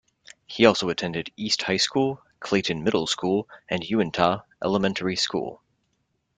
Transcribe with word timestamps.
He 0.47 0.65
also 0.65 0.89
attended 0.89 1.31
East 1.37 1.61
High 1.61 1.77
School, 1.77 2.23
Clayton 2.39 2.83
Middle 2.83 3.05
School, 3.05 3.47
and 3.69 3.83
Uintah 3.83 4.45
Elementary 4.63 5.15
School. 5.15 5.61